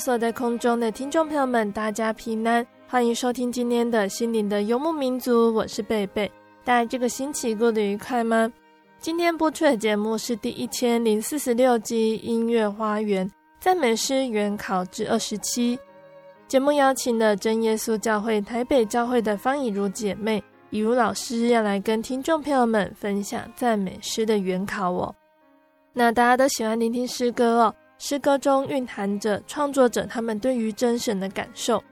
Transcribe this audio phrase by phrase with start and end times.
[0.00, 6.28] 所在空中的听众朋友们，大家平安，欢迎收听今天的心灵的游牧民族，我是贝贝。
[6.64, 8.50] 大家这个星期过得愉快吗？
[8.98, 15.76] 今天播出的节目是第一千零四十六集《音乐花园赞美诗原考之二十七》。
[16.48, 25.14] 节目邀请了真耶稣教会台北教会的方以如姐妹，以如老师要来跟听众朋友们分享赞美诗的原考哦。
[25.92, 27.74] 那大家都喜欢聆听诗歌哦。
[28.02, 31.84] 诗歌中蕴含着创作者他们对于真神的感受。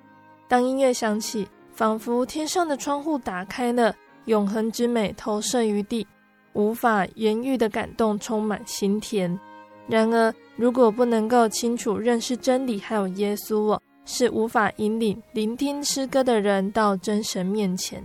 [0.49, 6.07] 当音乐响起，仿佛天上的窗户打开了，永恒之美投射于地，
[6.55, 9.39] 无法言喻的感动充满心田。
[9.87, 18.03] 然而，如果不能够清楚认识真理，还有耶稣哦，是无法引领聆听诗歌的人到真神面前。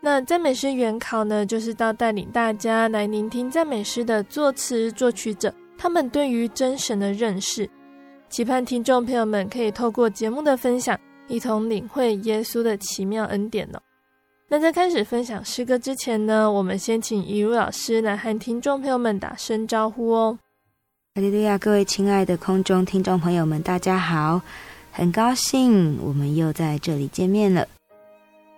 [0.00, 5.54] 那赞美诗原考呢，就是到带领大家来聆听赞美诗的作词作曲者。
[5.78, 7.70] 他们对于真神的认识，
[8.28, 13.80] 期盼听众朋友们可以透过节目的分享，一同领会耶稣的奇妙恩典呢。
[14.48, 20.38] 那在开始分享诗歌之前呢，我们先请怡如老师来和听众朋友们打声招呼哦。
[21.14, 24.40] 哈利路亚，各位亲爱的空中听众朋友们，大家好，
[24.90, 27.66] 很高兴我们又在这里见面了。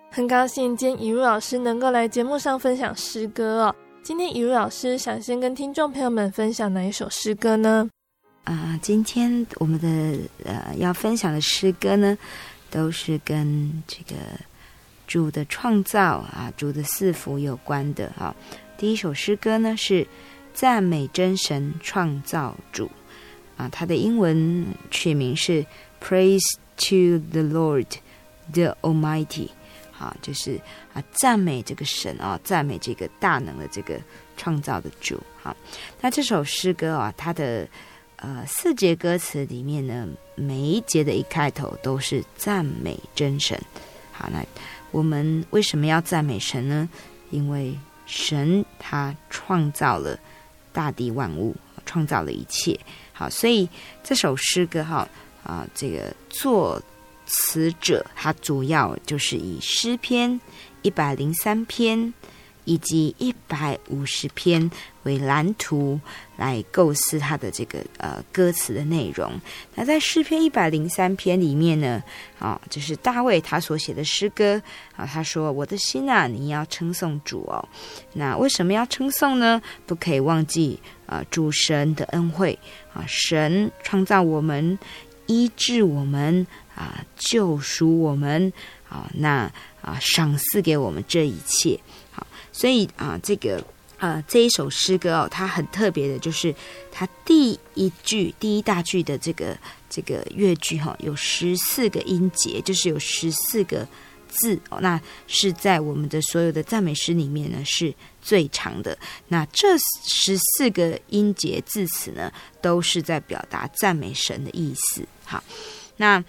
[0.09, 3.75] 很高兴今天怡如老师能够来节目上分享诗歌哦。
[4.03, 7.87] 今天，以如老师想先跟听众朋友们分享哪一首诗歌呢？
[8.45, 12.17] 啊、今天我们的呃要分享的诗歌呢，
[12.71, 14.15] 都是跟这个
[15.05, 18.35] 主的创造啊、主的赐福有关的啊。
[18.75, 20.05] 第一首诗歌呢是
[20.51, 22.89] 赞美真神创造主
[23.55, 25.63] 啊，它的英文取名是
[26.03, 26.41] Praise
[26.77, 27.85] to the Lord
[28.51, 29.49] the Almighty。
[30.01, 30.59] 啊，就是
[30.95, 33.99] 啊，赞美这个神啊，赞美这个大能的这个
[34.35, 35.21] 创造的主。
[35.39, 35.55] 好，
[36.01, 37.67] 那这首诗歌啊，它的
[38.15, 43.55] 呃四节歌词里面呢，每一节的一开头都是赞美真神。
[44.11, 44.43] 好，那
[44.89, 46.89] 我们为什么要赞美神呢？
[47.29, 50.17] 因为神他创造了
[50.73, 52.79] 大地万物，创造了一切。
[53.13, 53.69] 好，所以
[54.03, 55.07] 这首诗歌哈
[55.43, 56.81] 啊，这个做。
[57.31, 60.39] 词者他主要就是以诗篇
[60.81, 62.13] 一百零三篇
[62.63, 64.69] 以及一百五十篇
[65.01, 65.99] 为蓝图
[66.37, 69.33] 来构思他的这个呃歌词的内容。
[69.73, 72.03] 那在诗篇一百零三篇里面呢，
[72.37, 74.61] 啊，就是大卫他所写的诗歌
[74.95, 77.67] 啊，他说：“我的心啊，你要称颂主哦。”
[78.13, 79.59] 那为什么要称颂呢？
[79.87, 82.57] 不可以忘记啊，主神的恩惠
[82.93, 84.77] 啊，神创造我们，
[85.25, 86.45] 医治我们。
[86.75, 88.51] 啊，救赎我们
[88.89, 89.51] 啊，那
[89.81, 91.79] 啊，赏赐给我们这一切，
[92.11, 93.63] 好，所以啊，这个
[93.97, 96.53] 啊，这一首诗歌哦，它很特别的，就是
[96.91, 99.57] 它第一句第一大句的这个
[99.89, 103.87] 这个乐句哈，有十四个音节，就是有十四个
[104.27, 108.97] 字哦，那是在我们的所有的赞美诗里面呢是最长的。
[109.27, 112.31] 那这十四个音节字词呢，
[112.61, 115.05] 都是在表达赞美神的意思。
[115.25, 115.43] 好，
[115.97, 116.23] 那。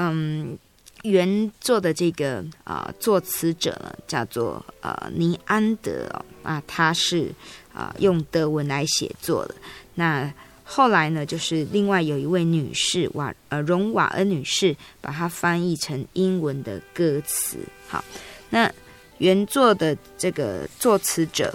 [0.00, 0.56] 嗯，
[1.02, 7.32] 原作的这个啊、作词者呢叫做呃尼安德哦，啊，他是
[7.74, 9.54] 啊、用德文来写作的。
[9.96, 17.56] 那后来呢，就是另外有一位女士瓦呃荣瓦恩女士，把它翻译成英文的歌词。
[17.88, 18.04] 好，
[18.50, 18.72] 那
[19.18, 21.52] 原作的这个作词者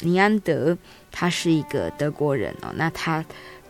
[0.00, 0.76] 尼安德
[1.10, 3.24] 他是一个德国人哦，那他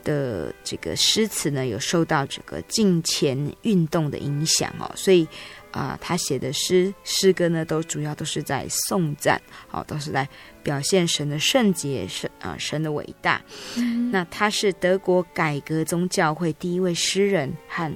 [0.06, 5.24] 的这个诗词呢，有受到这个近前运动的影响哦，所以
[5.72, 9.42] 啊、呃，他写的诗诗歌呢，都主要都是在颂赞，
[9.72, 10.26] 哦，都是在
[10.62, 13.42] 表现神的圣洁，神啊、呃，神的伟大。
[13.76, 17.92] 嗯、那他是德国改革宗教会第一位诗人和。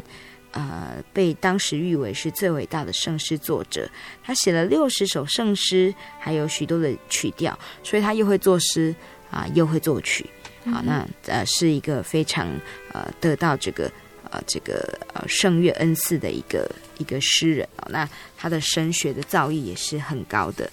[0.52, 3.88] 呃，被当时誉为是最伟大的圣诗作者，
[4.20, 8.92] 他写了六十首圣诗，还有许多的曲调，所以他又会作诗
[9.30, 10.28] 啊、呃，又会作曲，
[10.64, 12.48] 好，那呃是一个非常
[12.92, 13.90] 呃得到这个
[14.30, 20.70] 呃这个呃圣乐恩赐的一个一个诗人哦，那他的神学的造诣也是很高的，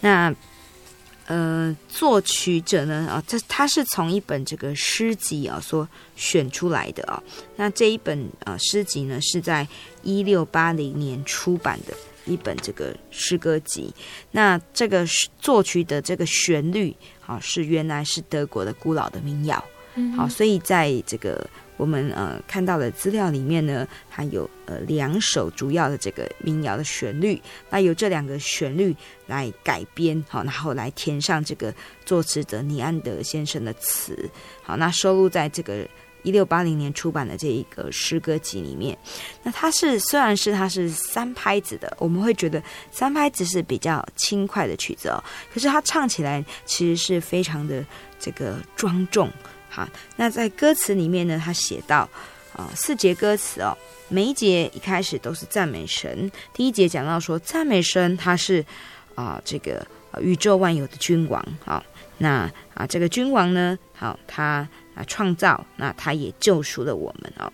[0.00, 0.34] 那。
[1.26, 7.22] 呃，作曲者呢啊，这他是从一本这个诗集啊所选出来的啊。
[7.56, 9.66] 那这一本啊诗集呢，是在
[10.02, 11.94] 一六八零年出版的
[12.26, 13.90] 一本这个诗歌集。
[14.32, 15.06] 那这个
[15.38, 16.94] 作曲的这个旋律
[17.26, 19.64] 啊，是原来是德国的古老的民谣。
[19.94, 21.46] 嗯，好，所以在这个。
[21.76, 28.94] 我们呃看到的资料里面呢，它有呃两首主要的这个民谣的旋律，那由这两个旋律
[29.26, 31.74] 来改编，好，然后来填上这个
[32.04, 34.30] 作词者尼安德先生的词，
[34.62, 35.84] 好，那收录在这个
[36.24, 38.98] 一六八零年出版的这一个诗歌集里面。
[39.44, 42.60] 那它是虽然是它是三拍子的，我们会觉得
[42.90, 45.22] 三拍子是比较轻快的曲子哦，
[45.52, 47.84] 可是它唱起来其实是非常的
[48.18, 49.30] 这个庄重。
[49.70, 52.08] 哈，那在歌词里面呢，他写到，
[52.52, 53.76] 啊、四节歌词哦，
[54.08, 56.30] 每一节一开始都是赞美神。
[56.52, 58.64] 第一节讲到说，赞美神，他是
[59.16, 59.84] 啊、这个
[60.20, 61.44] 宇宙万有的君王。
[61.64, 61.82] 好，
[62.18, 67.52] 那啊，这个君王呢，好，他啊创造，那他也救赎了我们哦。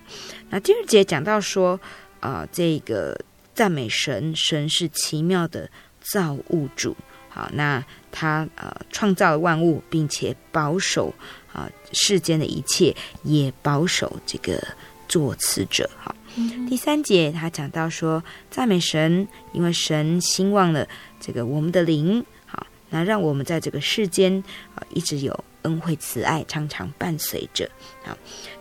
[0.48, 1.78] 那第二节讲到说，
[2.20, 3.19] 啊、呃，这个
[3.54, 5.70] 赞美神，神是奇妙的
[6.00, 6.96] 造物主。
[7.28, 11.14] 好，那他呃创造了万物，并且保守。
[11.52, 12.94] 啊，世间的一切
[13.25, 14.62] 也保守这个
[15.08, 15.90] 作词者。
[15.98, 18.22] 好，嗯、第三节他讲到说，
[18.52, 20.86] 赞美神，因为神兴旺了
[21.19, 22.25] 这个我们的灵。
[22.46, 24.40] 好，那让我们在这个世间
[24.76, 27.70] 啊，一直有恩惠慈爱，常常伴随着。
[28.04, 28.16] 好，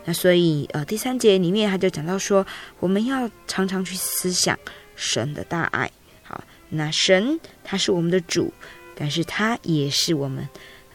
[0.05, 2.45] 那所以呃，第三节里面他就讲到说，
[2.79, 4.57] 我们要常常去思想
[4.95, 5.91] 神的大爱。
[6.23, 8.53] 好，那神他是我们的主，
[8.95, 10.47] 但是他也是我们。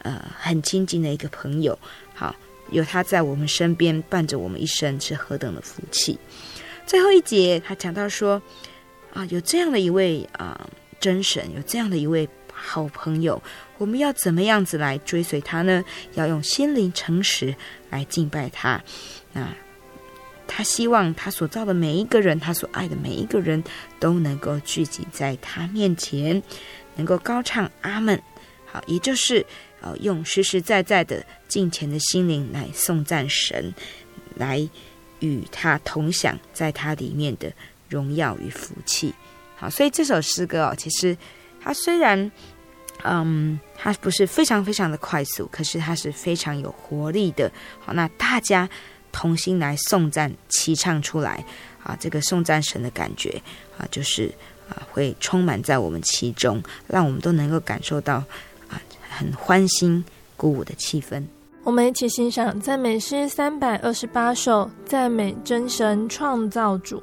[0.04, 1.78] 呃，很亲近的一个朋友，
[2.12, 2.36] 好，
[2.70, 6.18] 有他在我们身边伴着我们一生，是何等的福气。
[6.84, 8.42] 最后一节，他讲到说，
[9.14, 10.68] 啊，有这样的一位啊
[11.00, 13.42] 真神，有这样的一位好朋友，
[13.78, 15.84] 我们要怎么样子来追随他呢？
[16.14, 17.54] 要用心灵诚实
[17.90, 18.82] 来敬拜他。
[19.32, 19.52] 那
[20.46, 23.62] 他希望他所造的每一个人，他所爱的每一个人
[23.98, 26.42] 都能够聚集在他面前，
[26.96, 28.20] 能够高唱阿门。
[28.66, 29.44] 好，也就是。
[29.86, 33.74] 呃，用实实在在的敬虔的心灵来颂赞神，
[34.34, 34.66] 来
[35.18, 37.52] 与他同享在他里面的
[37.90, 39.12] 荣耀与福气。
[39.56, 41.14] 好，所以这首诗歌哦，其实
[41.60, 42.32] 它虽然，
[43.04, 47.50] 嗯，它不是非常非常的快速，可是它是非常有活力的。
[47.80, 48.68] 好，那大家
[49.12, 51.44] 同心来颂赞齐唱出来
[51.82, 53.40] 啊，这个颂赞神的感觉
[53.78, 54.32] 啊，就是
[54.68, 58.16] 啊，会充满在我们其中，让我们都能够感受到
[58.68, 58.80] 啊。
[59.16, 60.04] 很欢欣
[60.36, 61.22] 鼓舞的气氛，
[61.62, 67.00] 我们一起欣赏赞美诗三百二十八首，赞美真神创造主。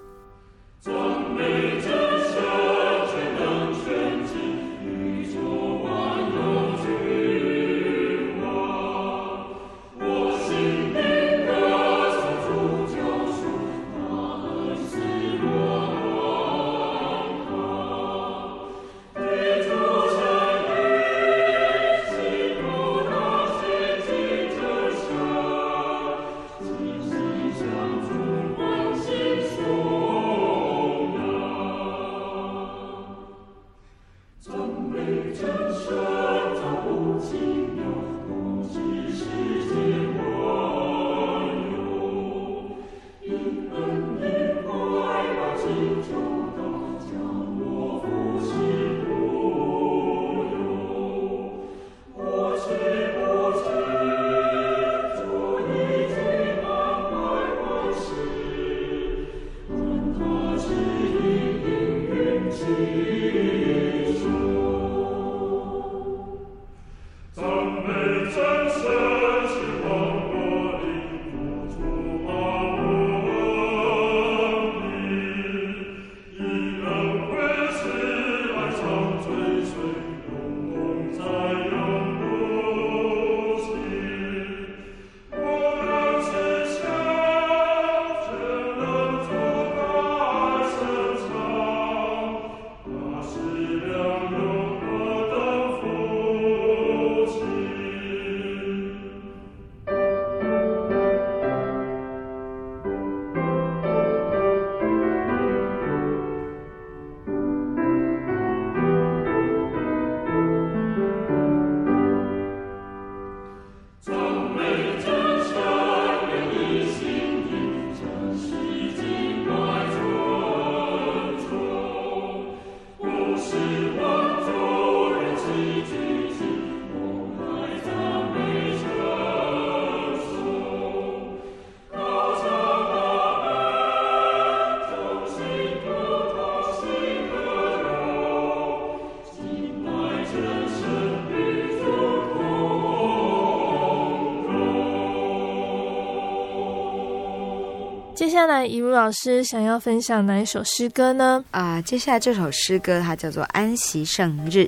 [148.32, 151.44] 下来，一如老师想要分享哪一首诗歌呢？
[151.52, 154.60] 啊、呃，接下来这首诗歌它叫做《安息圣日》，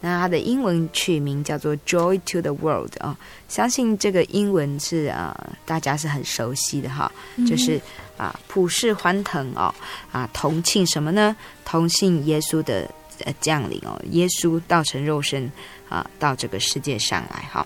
[0.00, 3.16] 那它的英文曲名叫做《Joy to the World》啊、哦。
[3.48, 7.10] 相信这个英文是啊、呃，大家是很熟悉的哈，
[7.48, 7.80] 就是
[8.16, 9.72] 啊，普世欢腾哦，
[10.10, 11.36] 啊，同庆什么呢？
[11.64, 12.90] 同庆耶稣的
[13.26, 15.52] 呃降临哦，耶稣道成肉身。
[15.88, 17.64] 啊，到这个世界上来哈。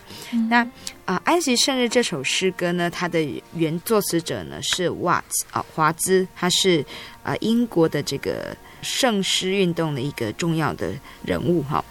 [0.50, 0.58] 那
[1.06, 3.18] 啊，《安息圣日》这首诗歌呢，它的
[3.54, 6.84] 原作词者呢是 Watts 啊，华兹，他是
[7.22, 10.92] 啊英国的这个圣诗运动的一个重要的
[11.24, 11.82] 人物哈。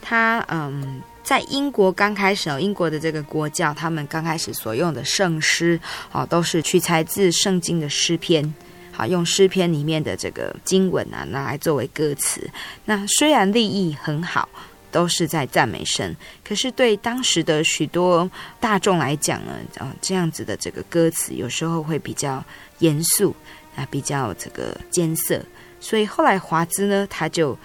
[0.00, 5.80] 他嗯，在英国刚开始哦，英国的这个国教，他们刚开始所用的圣诗
[6.12, 8.54] 啊，都是取材自圣经的诗篇，
[8.92, 12.48] 好，用诗篇里面的这个经文啊，拿来作为歌词。
[12.84, 14.48] 那虽然立意很好。
[14.92, 18.30] 都是在赞美神，可是对当时的许多
[18.60, 22.44] 大众来讲呢，啊，这样子的这个歌词有时候会比较
[22.80, 23.34] 严肃
[23.74, 25.42] 啊，比较这个艰涩，
[25.80, 27.58] 所以后来华兹呢，他就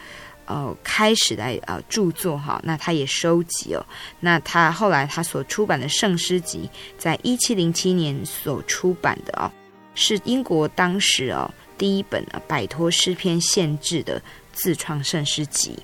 [0.46, 3.86] 呃开始来呃著作哈，那他也收集哦，
[4.22, 9.51] 那他后来他所出版的圣诗集，在一七零七年所出版的哦，
[9.97, 14.21] 是英国当时哦第一本啊摆脱诗篇限制的。
[14.59, 15.77] 自创圣诗集，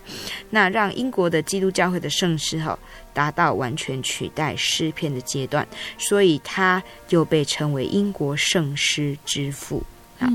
[0.50, 2.76] 那让英国的基督教会的圣诗哈
[3.14, 5.68] 达到完全取代诗篇的阶段，
[6.00, 9.84] 所以他又被称为英国圣诗之父
[10.18, 10.28] 啊。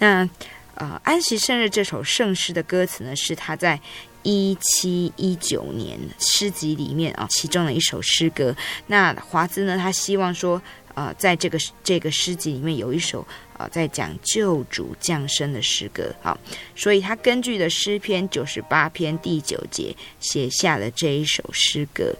[0.00, 0.28] 那
[0.74, 3.80] 呃，安息圣日这首圣诗的歌词呢，是他在
[4.24, 8.52] 一七一九年诗集里面啊其中的一首诗歌。
[8.88, 10.60] 那华兹呢，他希望说。
[10.96, 13.24] 呃，在这个这个诗集里面有一首
[13.56, 16.36] 啊、在讲救主降生的诗歌，好，
[16.74, 22.12] 所以他根据的诗篇九十八篇第九节写下了这一首诗歌。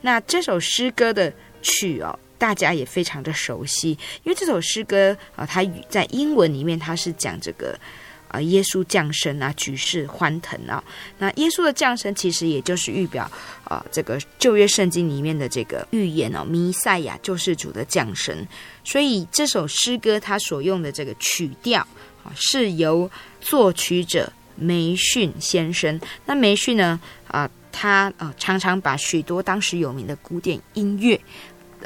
[0.00, 1.32] 那这首诗歌的
[1.62, 3.90] 曲哦，大家也非常的熟悉，
[4.24, 7.78] 因为这首诗歌啊、呃，它在英文里面它是讲这个。
[8.28, 10.82] 啊，耶稣降生啊，举世欢腾啊！
[11.18, 13.30] 那耶稣的降生其实也就是预表
[13.64, 18.46] 啊，这个旧约圣经里面的这个预言哦，弥赛亚救世主的降生。
[18.84, 21.80] 所以这首诗歌它所用的这个曲调
[22.22, 26.00] 啊，是由作曲者梅逊先生。
[26.24, 31.20] 那梅逊呢啊，他啊常常把许多当时有名的古典音乐。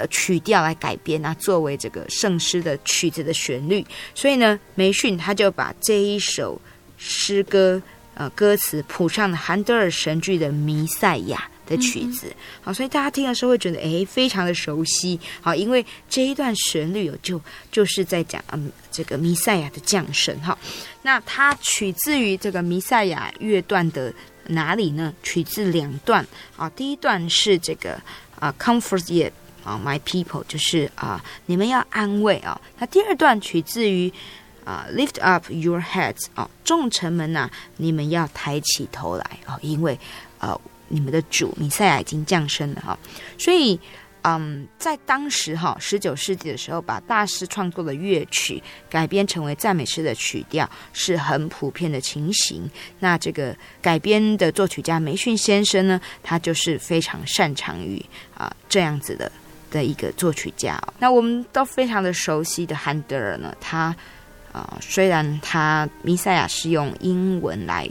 [0.00, 6.58] 呃，曲调来改编啊，作为这个圣诗的曲子的旋律，所以呢，梅逊他就把这一首
[6.96, 7.80] 诗歌
[8.14, 17.38] 呃歌词谱上了韩德尔神剧的《弥赛亚》的曲子，嗯、好，所以大家听的时候会觉得诶非常的熟悉，好，因为这一段旋律有就
[17.70, 20.56] 就是在讲嗯这个弥赛亚的降生哈，
[21.02, 24.12] 那它取自于这个弥赛亚乐段的
[24.46, 25.14] 哪里呢？
[25.22, 26.26] 取自两段。
[26.56, 28.00] 啊，第一段是这个
[28.38, 29.30] 啊 Comfort Ye。
[29.78, 32.58] ，My people，就是啊，你们要安慰啊。
[32.78, 34.10] 那第二段取自于
[34.64, 39.98] 啊，Lift up your heads 啊，众臣们呐、你们要抬起头来啊，因为
[40.38, 40.58] 呃，
[40.88, 42.98] 你们的主米赛亚已经降生了哈。
[43.38, 43.78] 所以，
[44.22, 52.70] 嗯，在当时哈，十九世纪的时候，把大师创作的乐曲改编成为赞美诗的曲调是很普遍的情形。
[52.98, 58.04] 那这个改编的作曲家梅逊先生呢，他就是非常擅长于
[58.36, 59.32] 啊这样子的。
[59.70, 63.94] 的一个作曲家，那我们都非常的熟悉的韩德尔呢，他
[64.52, 67.88] 啊、虽然他弥赛亚是用英文来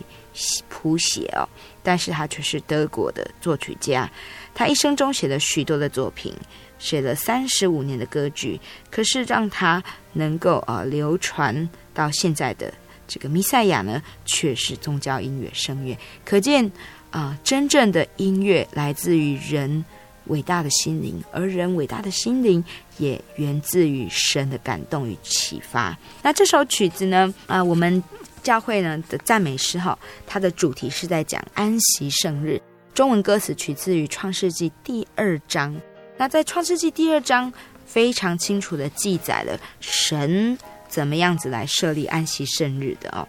[0.68, 1.48] 谱写哦，
[1.82, 4.12] 但是他却是德国的作曲家，
[4.54, 6.34] 他一生中写了许多的作品，
[6.78, 8.60] 写了三十五年的歌剧，
[8.92, 9.82] 可是让他
[10.12, 12.74] 能够啊、流传到现在的
[13.08, 16.70] 这个弥赛亚呢，却是宗教音乐声乐，可见
[17.10, 19.86] 啊、真正的音乐来自于人。
[20.30, 22.64] 伟大的心灵，而人伟大的心灵
[22.98, 25.96] 也源自于神的感动与启发。
[26.24, 27.32] 那这首曲子呢？
[27.46, 28.04] 啊、我们
[28.42, 32.60] 教会呢的赞美诗哈，它的主题是在讲安息圣日。
[32.94, 35.76] 中文歌词取自于创世纪第二章。
[36.18, 37.52] 那在创世纪第二章，
[37.86, 40.58] 非常清楚的记载了神
[40.88, 43.28] 怎么样子来设立安息圣日的哦。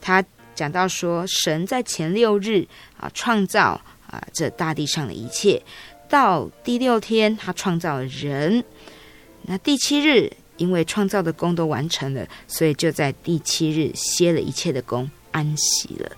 [0.00, 2.66] 他讲到说，神在前六日
[2.96, 5.62] 啊创造啊这大地上的一切。
[6.10, 8.64] 到第六天，他创造了人。
[9.42, 16.10] 那第七日，因为创造的工都完成了，所以就在第七日歇了一切的工，安息了。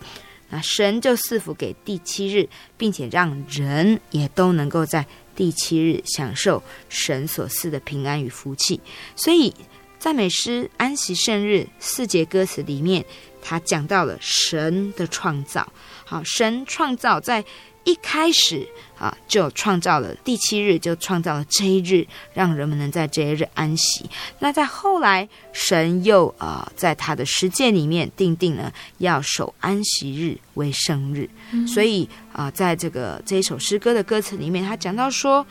[0.48, 5.06] 那神就赐福给第七日，并且让人也都能够在
[5.36, 8.80] 第七日享受神所赐的平安与福气。
[9.14, 9.54] 所以
[9.98, 13.04] 赞美诗安息圣日四节歌词里面，
[13.42, 15.70] 他讲到了神的创造。
[16.06, 17.44] 好，神创造在。
[17.84, 18.64] 一开始
[19.02, 24.08] 啊，就创造了第七日，就创造了这一日，让人们能在这一日安息。
[24.38, 31.28] 那在后来，神又啊，在他的实践里面定定了要守安息日为生日。
[31.50, 35.44] 嗯、所以啊，在这个这一首诗歌的歌词里面，他讲到说。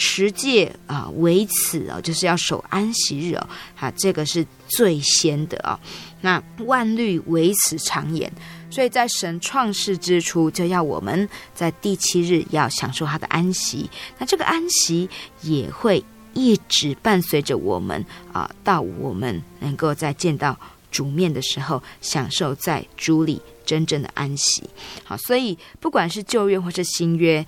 [0.00, 3.48] 十诫啊，为此啊，就是要守安息日哦，
[3.80, 5.80] 啊，这个是最先的啊。
[6.20, 8.30] 那万律为此常言，
[8.70, 13.88] 所以在神创世之初，就要我们在第七日要享受他的安息。
[14.18, 15.08] 那这个安息
[15.42, 20.58] 也会一直伴随着我们啊，到我们能够在见到
[20.90, 24.62] 主面的时候，享受在主里真正的安息。
[25.04, 27.44] 好，所以不管是旧约或是新约。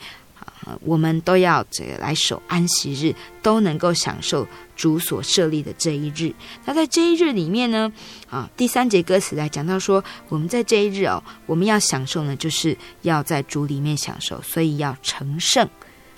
[0.83, 6.33] 我们都要这个来守安息日，都能够享受主所设立的这一日。
[6.65, 7.93] 那在这一日里面呢，
[8.29, 15.69] 啊，第三节歌词来讲到说，我们在这一日哦，我们要享受呢，就是要在主里面享受，所以要成圣。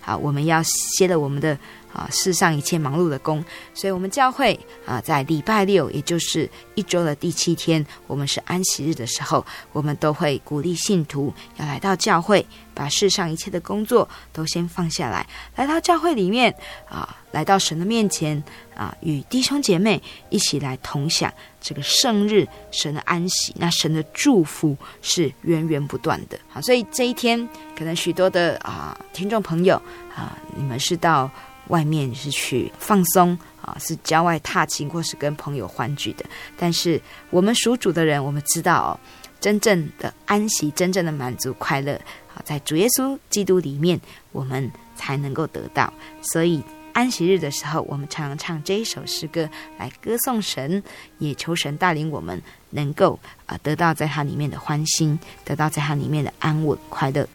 [0.01, 1.59] 好，我们要歇了我们的。
[1.93, 3.45] 啊，世上一切忙碌的工，
[3.75, 16.55] 所以我们教会啊，在礼拜六，也就是一周的第七天，我们是安息日的时候，我们都会鼓励信徒要来到教会，把世上一切的工作都先放下来，来到教会里面
[16.89, 18.43] 啊，来到神的面前
[18.75, 26.39] 啊，与弟兄姐妹一起来同享这个圣日，神的安息，那神的祝福是源源不断的。
[26.49, 29.77] 好，所以这一天，可能许多的啊听众朋友
[30.15, 31.31] 啊，你们是到。
[31.73, 36.25] 外面是去放松啊，是郊外踏青，或是跟朋友欢聚的。
[36.57, 38.93] 但是我们属主的人，我们知道哦，
[39.41, 41.95] 真正的安息、真正的满足、快乐
[42.35, 43.99] 啊，在主耶稣基督里面，
[44.33, 45.91] 我们才能够得到。
[46.21, 50.83] 所以安息日的时候，我们常常唱这一首诗歌来歌颂神，
[51.17, 57.27] 也求神带领我们能够啊得到在他里面的欢心，得到在他里面的安稳、快乐。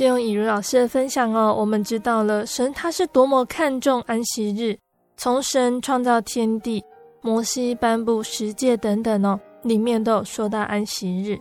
[0.00, 4.74] 借用以如老师的分享哦，我们知道了神他是多么看重安息日。
[5.18, 6.82] 从神创造天地，
[7.20, 11.38] 摩西颁布十诫等等哦，里面都有说到安息日。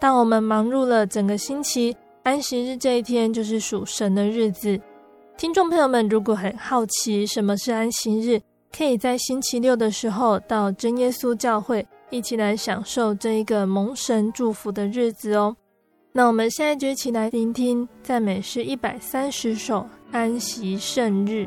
[0.00, 4.80] 当我们忙碌了整个星期，安息日这一天就是属神的日子。
[5.36, 8.40] 听众朋友们，如果很好奇什么是安息日，
[8.74, 15.54] 可以在星期六的时候到真耶稣教会，一起来享受这一个蒙神祝福的日子哦。
[16.12, 19.76] 那我们现在就一起来聆听赞美诗一百三十首
[20.10, 21.46] 《安息圣日》。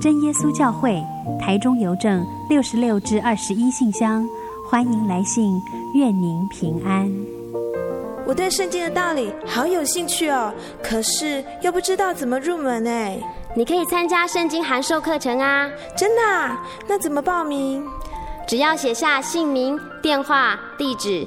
[0.00, 1.02] 真耶稣教会
[1.40, 4.28] 台中邮政六十六至二十一信箱，
[4.68, 5.60] 欢迎来信，
[5.94, 7.10] 愿您平安。
[8.24, 10.52] 我对圣经的道理好有兴趣哦，
[10.82, 12.90] 可是又不知道怎么入门呢？
[13.54, 15.68] 你可以参加圣经函授课程啊！
[15.96, 16.64] 真的啊？
[16.86, 17.84] 那怎么报名？
[18.46, 21.26] 只要写下姓名、电话、地址，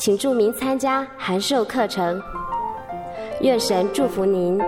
[0.00, 2.18] 请注明参加函授课程。
[3.42, 4.58] 愿神祝福您。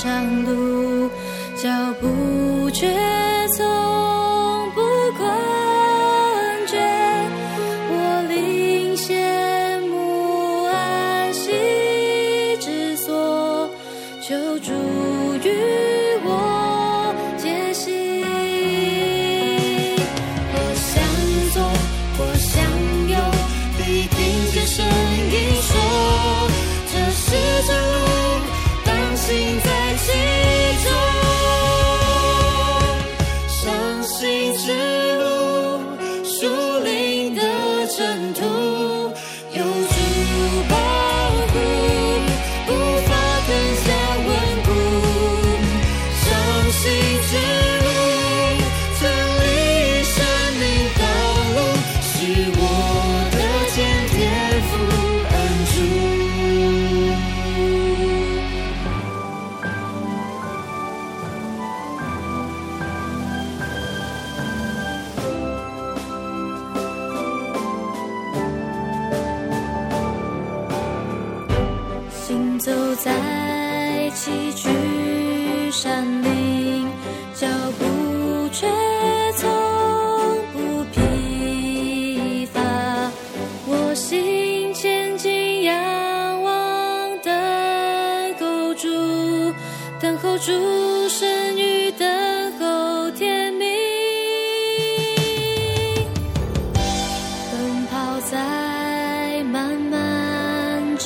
[0.00, 1.10] 长路，
[1.56, 1.68] 脚
[2.00, 2.17] 步。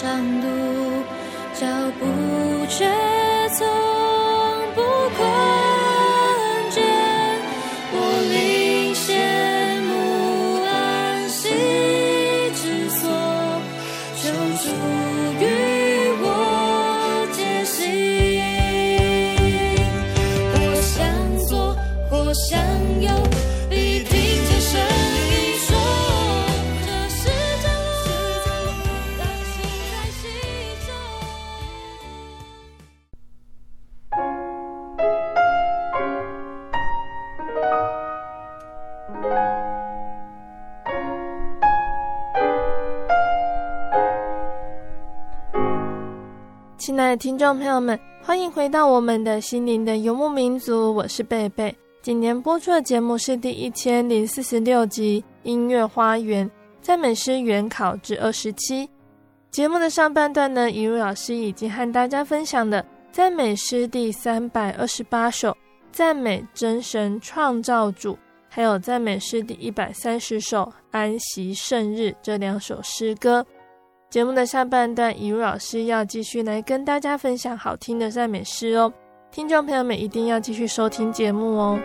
[0.03, 1.05] 上路
[1.55, 1.65] 脚
[2.01, 3.12] 步却
[47.23, 51.73] 听众朋友们，欢迎回到我们的心灵的游牧民族，我是贝贝。
[52.03, 58.85] 今年播出的节目是第一千零四十六集《音乐花园赞美诗原考之二十七》。
[59.53, 65.57] 节目的上半段呢，怡如老师已经和大家分享了赞美诗第三百二十八首，
[65.93, 73.47] 赞美真神创造主，还有赞美诗第一百三十首安息圣日这两首诗歌。
[74.13, 78.93] 节目的下半段，怡如老师要继续来跟大家分享好听的赞美诗哦，
[79.31, 81.81] 听众朋友们一定要继续收听节目哦。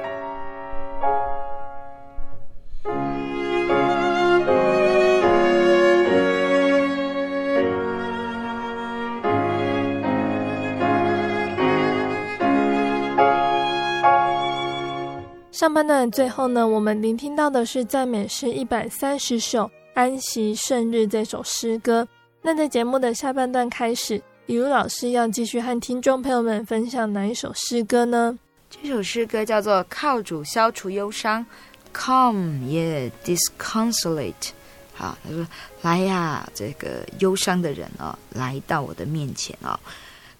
[15.50, 19.64] 上半段最后呢，我们聆听到的是赞美诗一百三十首
[19.94, 22.06] 《安息圣日》这首诗歌。
[22.42, 28.38] 那在节目的下半段开始，李如老师要继续和听众朋友们分享哪一首诗歌呢？
[28.70, 31.46] 这首诗歌叫做《靠主消除忧伤》
[31.94, 34.50] ，Come ye disconsolate。
[34.94, 35.48] 好，他说
[35.82, 39.80] ：“来呀，这个忧伤的人哦，来到我的面前哦。”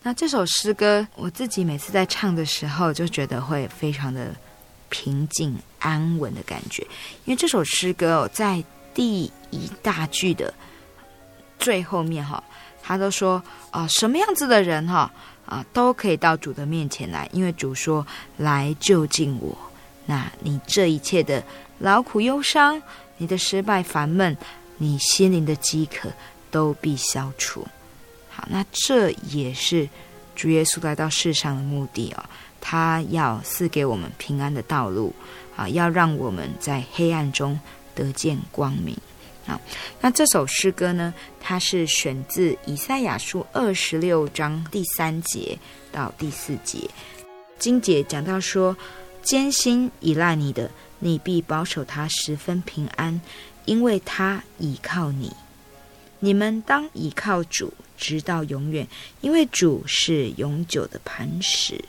[0.04, 4.34] 那这首诗歌，我自己每次在唱的时候，就觉得会非常的。
[4.90, 6.82] 平静安稳的感觉，
[7.26, 10.54] 因为这首诗歌哦，在第一大句的
[11.60, 12.44] 最后面哈，
[12.82, 13.42] 他都说
[13.72, 15.12] 啊，什么样子的人哈
[15.46, 18.06] 啊，都可以到主的面前来，因为主说
[18.38, 19.58] 来就近我。
[20.06, 21.44] 那你这一切的
[21.80, 22.82] 劳苦忧伤，
[23.18, 24.36] 你的失败烦闷，
[24.78, 26.10] 你心灵的饥渴，
[26.50, 27.68] 都必消除。
[28.30, 29.90] 好，那这也是
[30.36, 32.24] 主耶稣来到世上的目的哦。
[32.62, 35.14] 他要赐给我们平安的道路，
[35.56, 37.60] 啊，要让我们在黑暗中
[37.96, 38.98] 得见光明。
[39.48, 39.60] 啊，
[40.02, 45.58] 那这首诗歌呢，它是选自以赛亚书二十六章第三节
[45.92, 46.80] 到第四节。
[47.58, 48.76] 金姐讲到说
[49.24, 53.20] ：“艰辛依赖你的，你必保守他十分平安，
[53.66, 55.34] 因为他倚靠你。
[56.20, 58.86] 你们当倚靠主，直到永远，
[59.22, 61.82] 因为主是永久的磐石。”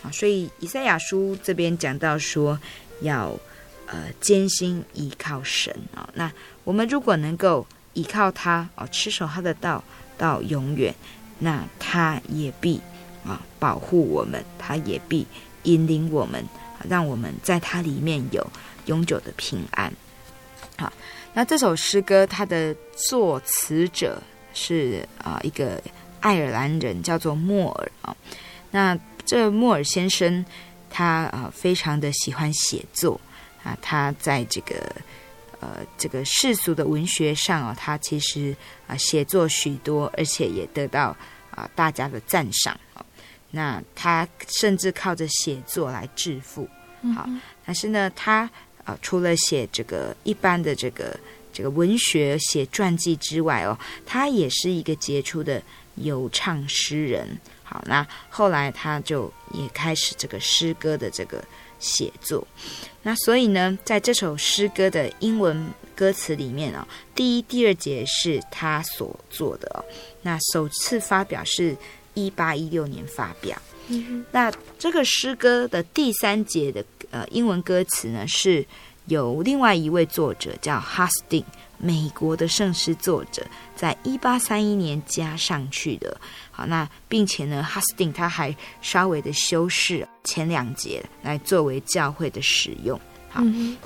[0.00, 2.58] 好，所以以赛亚书这边讲到说，
[3.02, 3.38] 要
[3.92, 6.08] 呃艰辛依靠神啊。
[6.14, 6.32] 那
[6.64, 9.84] 我们如果能够依靠他哦，持守他的道
[10.16, 10.94] 到永远，
[11.38, 12.80] 那他也必
[13.24, 15.26] 啊保护我们，他也必
[15.64, 16.42] 引领我们，
[16.88, 18.44] 让我们在他里面有
[18.86, 19.92] 永久的平安。
[20.78, 20.90] 好，
[21.34, 24.20] 那这首诗歌它的作词者
[24.54, 25.80] 是啊一个
[26.20, 28.16] 爱尔兰人，叫做莫尔啊。
[28.70, 30.44] 那这莫尔先生，
[30.88, 33.20] 他啊、非常的喜欢写作
[33.62, 34.74] 啊，他在这个
[35.60, 41.16] 呃这个世俗的文学上啊，他其实啊写作许多，而且也得到
[41.50, 43.04] 啊大家的赞赏啊。
[43.50, 46.68] 那他甚至靠着写作来致富，
[47.14, 47.28] 好，
[47.66, 48.48] 但是呢，他
[48.84, 51.14] 啊除了写这个一般的这个
[51.52, 55.62] 这个文学写传记之外哦，他也是一个杰出的
[55.96, 57.38] 有唱诗人。
[57.62, 61.44] 好，那后来他就也开始这个诗歌的这个
[61.82, 62.46] 写作。
[63.02, 66.82] 那所以呢，在这首诗歌的英文歌词里面啊、哦，
[67.14, 69.84] 第一、第二节是他所做的哦。
[70.22, 71.76] 那首次发表是
[72.14, 73.60] 一八一六年发表。
[73.88, 74.24] 嗯。
[74.30, 78.64] 那这个诗歌的第三节的呃英文歌词呢，是
[79.06, 81.44] 由另外一位作者叫哈斯汀。
[81.84, 86.16] 美国的圣诗作者，在一八三一年加上去的。
[86.52, 92.98] 好，那并且呢，哈斯汀他还稍微的修饰前两节，来作为教会的使用。
[93.28, 93.76] 好，嗯、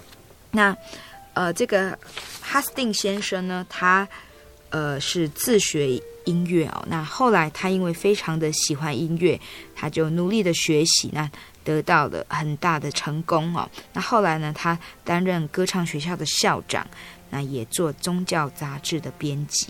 [0.50, 0.76] 那
[1.32, 1.98] 呃，这个
[2.42, 4.06] 哈斯汀先生呢，他
[4.68, 6.84] 呃是自学音乐哦。
[6.86, 9.40] 那后来他因为非常的喜欢音乐，
[9.74, 11.30] 他就努力的学习，那
[11.64, 13.66] 得到了很大的成功哦。
[13.92, 16.86] 那后来呢，他担任歌唱学校的校长。
[17.30, 19.68] 那也做宗教杂志的编辑，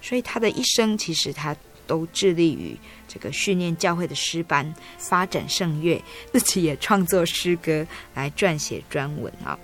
[0.00, 2.76] 所以他的一生其实他都致力于
[3.08, 6.00] 这个训练教会的诗班，发展圣乐，
[6.32, 9.58] 自己也创作诗歌来撰写专文啊。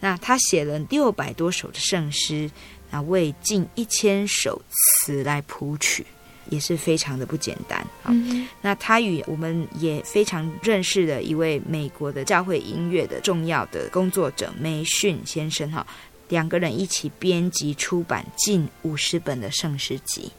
[0.00, 2.50] 那他写了六百多首的圣诗，
[2.90, 6.06] 那为近一千首词来谱曲，
[6.50, 8.08] 也是非常的不简单啊。
[8.08, 15.86] 嗯、那他与我们也非常认识的一位美国的教会音乐的重要的工作者梅逊先生哈。
[16.28, 20.30] 两个人一起编辑出版近五十本的圣诗集，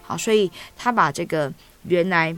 [0.00, 1.52] 好，所以他把这个
[1.82, 2.34] 原来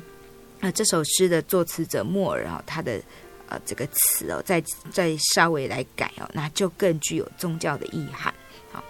[0.60, 3.00] 啊、这首诗的作词者莫尔啊、他的
[3.48, 8.34] 呃这个词哦，再再稍微来改哦，那就更具有宗教的意涵。
[8.72, 8.82] 好，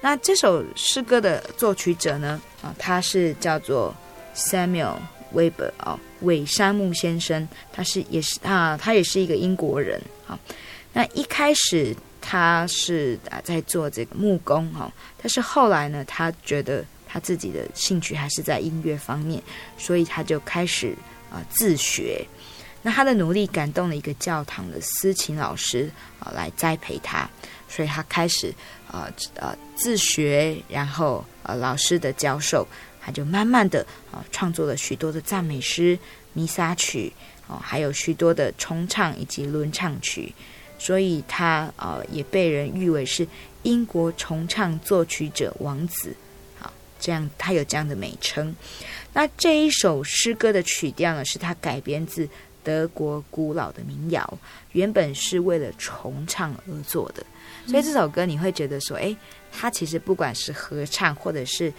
[0.00, 3.92] 那这首诗歌的作曲者呢啊、他是叫做
[4.36, 4.98] Samuel
[5.34, 10.00] Weber 哦，韦山木先生，他是也是啊，他也是一个英国人。
[10.24, 10.38] 好，
[10.92, 11.96] 那一开始。
[12.26, 19.42] 他是啊，在做这个木工哈，但是后来呢，他觉得他自己的兴趣还是在音乐方面，
[19.76, 20.96] 所以他就开始
[21.30, 22.26] 啊、自学。
[22.80, 27.28] 那他的努力感动了一个教堂的司琴老师啊、来栽培他，
[27.68, 28.52] 所以他开始
[28.90, 32.66] 啊啊，自学，然后呃老师的教授，
[33.00, 35.98] 他就慢慢的啊、创作了许多的赞美诗、
[36.32, 37.12] 弥撒曲
[37.46, 40.34] 哦、还有许多的重唱以及轮唱曲，
[40.84, 43.26] 所以他呃也被人誉为是
[43.62, 46.14] 英国重唱作曲者王子，
[46.58, 46.70] 好，
[47.00, 48.54] 这样他有这样的美称。
[49.14, 52.28] 那这一首诗歌的曲调呢，是他改编自。
[52.62, 54.38] 德国古老的民谣
[54.72, 57.22] 原本是为了重唱而做的，
[57.66, 59.14] 所以这首歌你会觉得说，诶，
[59.52, 61.70] 它其实不管是合唱或者是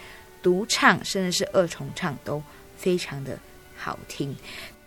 [0.43, 2.39] 独唱，甚至是二重唱，都
[2.77, 3.35] 非常的
[3.75, 4.35] 好听。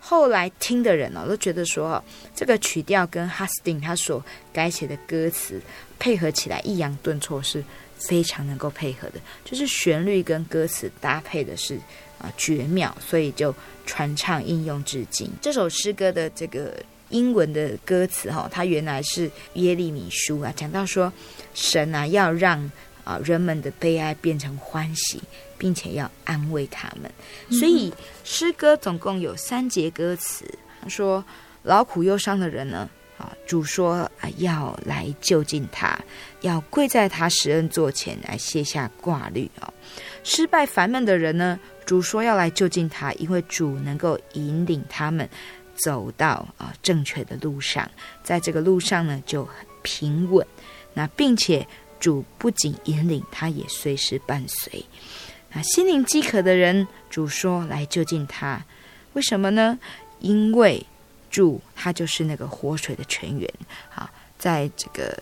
[0.09, 5.61] 后来听的人呢、哦，都觉得说，这个曲调跟哈斯汀他所改写的歌词
[5.99, 7.63] 配合起来，抑扬顿挫是
[7.95, 11.79] 非常能够配合的，就是旋律跟歌词搭配的是。
[12.21, 12.93] 啊，绝妙！
[12.99, 15.31] 所以就传唱应用至今。
[15.41, 16.75] 这首诗歌的这个
[17.07, 21.09] 英文的歌词哈，它原来是耶利米书啊，讲到说
[21.53, 22.69] 神啊要让
[23.09, 25.19] 啊人们的悲哀变成欢喜，
[25.57, 27.11] 并且要安慰他们。
[27.49, 27.91] 所以
[28.23, 30.45] 诗歌总共有三节歌词，
[30.79, 31.25] 他说
[31.63, 35.99] 劳苦忧伤的人呢，啊主说啊要来就近他，
[36.41, 39.73] 要跪在他施恩座前来卸下挂虑啊。
[40.23, 45.27] 失败烦闷的人呢，主说要来就近他，因为主能够引领他们
[45.83, 47.89] 走到啊正确的路上，
[48.23, 50.45] 在这个路上呢就很平稳。
[50.93, 51.65] 那并且
[51.99, 54.85] 主不仅引领，他也随时伴随。
[55.51, 58.63] 那心灵饥渴的人，主说来就近他，
[59.13, 59.77] 为什么呢？
[60.19, 60.85] 因为
[61.29, 63.51] 主他就是那个活水的泉源。
[63.89, 65.21] 好，在这个。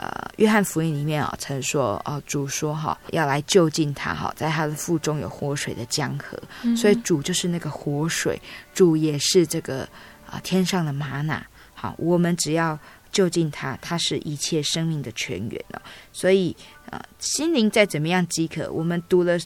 [0.00, 8.40] 呃，约翰福音里面啊，曾说哦，主说哈，要来就近他哈，在他的腹中有活水的江河，嗯、所以主就是那个活水，
[8.72, 9.80] 主也是这个
[10.24, 11.44] 啊、呃、天上的吗哪。
[11.74, 12.78] 好，我们只要
[13.18, 15.82] 就近他，他是一切生命的泉源哦。
[16.12, 16.54] 所以
[16.90, 19.36] 啊、心灵再怎么样饥渴，我们读了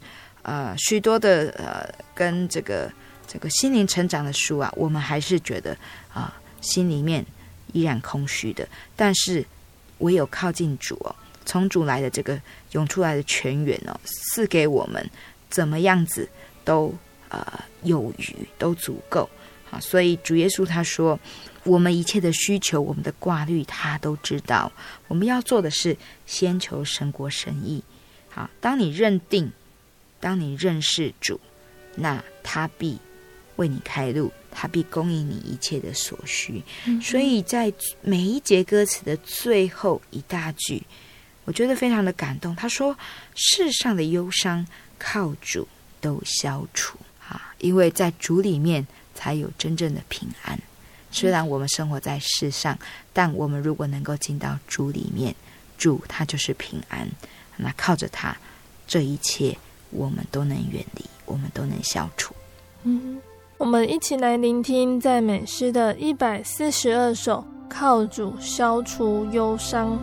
[0.42, 2.92] 呃许多的呃跟这个
[3.26, 5.74] 这个心灵成长的书啊，我们还是觉得
[6.12, 7.24] 啊、心里面
[7.72, 9.42] 依然空虚的，但是。
[9.98, 11.14] 唯有靠近主哦，
[11.46, 12.36] 从主来的这个
[12.72, 15.10] 涌出来的泉源哦，赐给我们
[15.48, 16.28] 怎么样子
[16.64, 16.92] 都
[17.28, 17.46] 呃
[17.84, 19.30] 有余，都足够
[19.72, 19.80] 啊。
[19.80, 21.18] 所以主耶稣他说，
[21.64, 24.70] 我们一切的需求，我们的挂虑，他都知道。
[25.08, 27.82] 我们要做的是先求神国神意。
[28.28, 29.50] 好，当你认定，
[30.20, 31.40] 当你认识主，
[31.96, 32.96] 那他必
[33.56, 34.30] 为你开路。
[34.54, 40.82] 他必供应你一切的所需，嗯、所以在每一节歌词的最后一大句，
[41.46, 42.54] 我觉得非常的感动。
[42.54, 42.94] 他说
[43.34, 44.66] ：“世上的忧伤
[44.98, 45.66] 靠主
[46.02, 50.58] 都消除啊，因为在主里面才有真正的平安。
[51.10, 52.78] 虽然我们生活在世上，
[53.12, 55.34] 但我们如果能够进到主里面，
[55.76, 57.08] 主他就是平安。
[57.56, 58.36] 那靠着他，
[58.86, 59.56] 这一切
[59.90, 62.34] 我们都能远离，我们都能消除。”
[62.84, 63.20] 嗯。
[63.58, 69.96] 我们一起来聆听赞美诗的一百四十二首，靠主消除忧伤。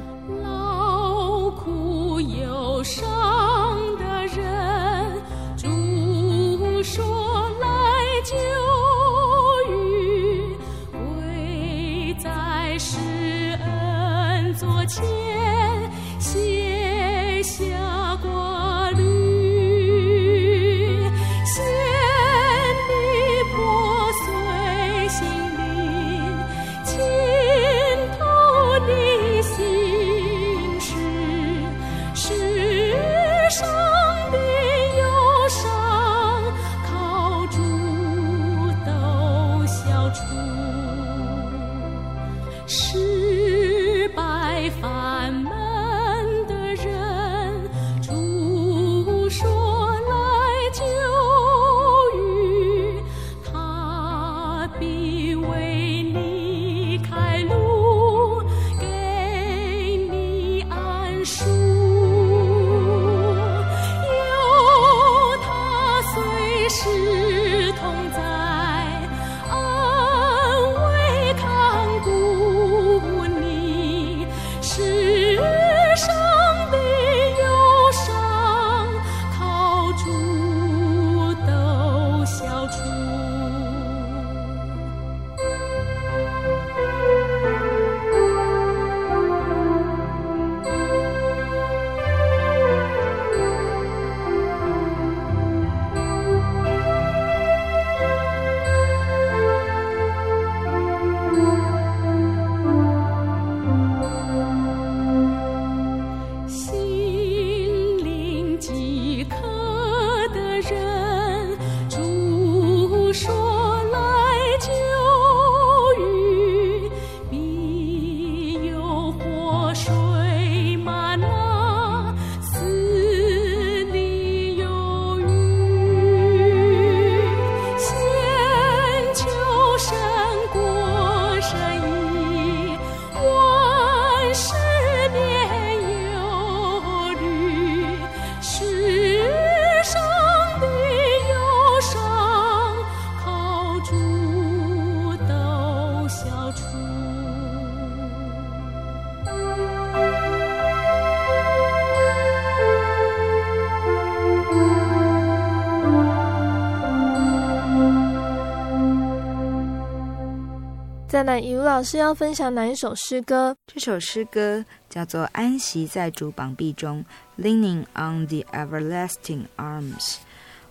[161.20, 163.53] 再来，雨老师要分享哪一首诗歌？
[163.67, 167.03] 这首诗歌叫做《安息在主膀臂中》
[167.43, 170.15] ，Leaning on the Everlasting Arms。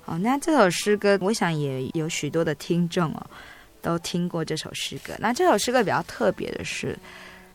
[0.00, 3.26] 好，那这首诗歌，我想也有许多的听众哦，
[3.82, 5.12] 都听过这首诗歌。
[5.18, 6.98] 那这首诗歌比较特别的是，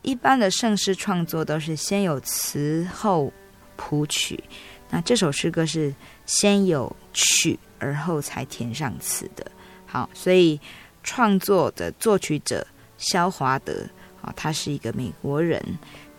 [0.04, 3.34] 一般的圣诗创作都是先有词后
[3.76, 4.40] 谱曲，
[4.92, 5.92] 那这首诗歌是
[6.28, 9.44] 先有曲而后才填上词的。
[9.88, 10.62] 好，所以
[11.02, 12.64] 创作的作曲者。
[13.04, 13.86] 肖华德
[14.22, 15.62] 啊，他是一个美国人。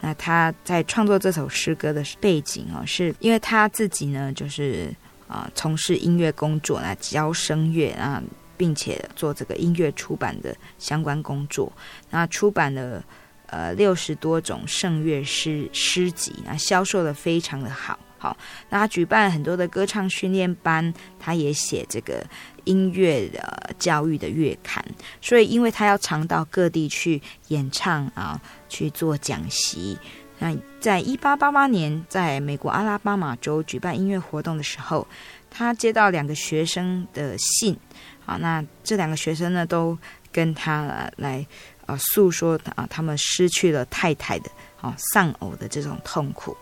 [0.01, 4.95] 那他在创作这首诗歌的背景哦，是因为他自己呢，就是
[5.27, 8.23] 啊从事音乐工作，那教声乐啊，
[8.59, 11.73] 并且做这个音乐出版的相关工作。
[12.11, 13.03] 那出版了
[13.47, 17.99] 呃六十多种圣乐诗诗集，那销售的非常的好。
[18.19, 18.37] 好，
[18.69, 22.23] 那他举办很多的歌唱训练班，他也写这个。
[22.65, 24.85] 音乐的教育的月刊，
[25.21, 29.99] 所以因为他要常到各地去演唱啊，去做讲习。
[30.39, 35.07] 那在一八八八年，在美国阿拉巴马州举办音乐活动的时候，
[35.49, 37.77] 他接到两个学生的信
[38.27, 39.97] 啊，那这两个学生呢，都
[40.33, 41.47] 跟他来
[41.87, 44.51] 啊诉说啊，他们失去了太太的
[44.81, 46.57] 啊丧偶的这种痛苦。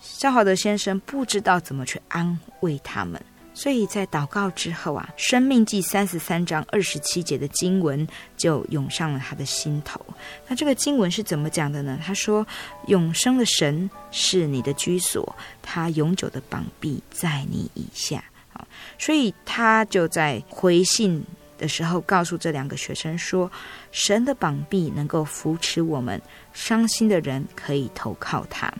[0.00, 3.22] 肖华德先生不知道怎么去安慰他们。
[3.54, 10.00] 所以在祷告之后啊，《生命记》三十三章二十七节的经文就涌上了他的心头。
[10.48, 11.98] 那这个经文是怎么讲的呢？
[12.02, 12.46] 他说
[12.88, 18.24] ：“永生的神是你的居所，他永久的膀臂在你以下。”
[18.54, 18.66] 啊，
[18.98, 21.24] 所以他就在回信
[21.58, 23.50] 的时候告诉这两个学生说
[23.92, 26.20] ：“神的膀臂能够扶持我们，
[26.52, 28.72] 伤心的人可以投靠他。”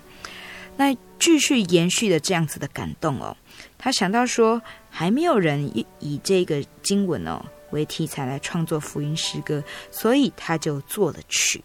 [0.76, 3.36] 那继续延续的这样子的感动哦。
[3.82, 9.60] 他想到说，还没有人以以这个经文哦为题材来创作福音诗歌，
[9.90, 11.60] 所以他就做了曲。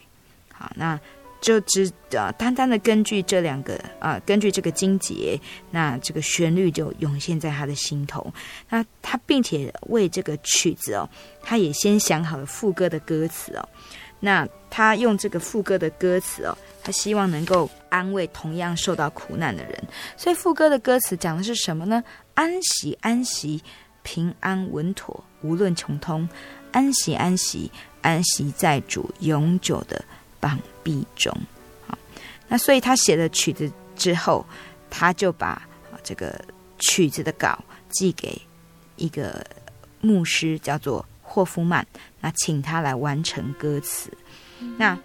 [0.51, 0.99] 好，那
[1.39, 5.39] 就只呃单单的根据这两个啊、根据这个经节，
[5.69, 8.33] 那这个旋律就涌现在他的心头。
[8.67, 11.07] 那他并且为这个曲子哦，
[11.43, 13.69] 他也先想好了副歌的歌词哦。
[14.19, 19.83] 那他用这个副歌的歌词哦，他希望能够安慰同样受到苦难的人。
[20.15, 22.03] 所以副歌的歌词讲的是什么呢？
[22.33, 23.61] 安息，安息，
[24.03, 26.27] 平安稳妥，无论穷通。
[26.71, 30.03] 安息，安息，安息在主永久的
[30.39, 31.31] 膀臂中。
[31.87, 31.97] 好，
[32.47, 34.45] 那所以他写了曲子之后，
[34.89, 35.61] 他就把
[36.03, 36.39] 这个
[36.79, 38.39] 曲子的稿寄给
[38.97, 39.43] 一个
[40.01, 41.85] 牧师，叫做霍夫曼。
[42.21, 44.09] 那请他来完成歌词。
[44.77, 44.97] 那